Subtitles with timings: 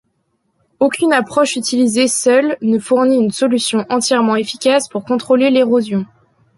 [0.79, 6.07] Aucune approche utilisée seule ne fournit une solution entièrement efficace pour contrôler l'érosion.